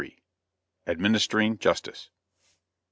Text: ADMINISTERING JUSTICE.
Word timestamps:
ADMINISTERING 0.87 1.59
JUSTICE. 1.59 2.09